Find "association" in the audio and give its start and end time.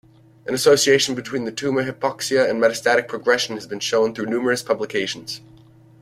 0.55-1.13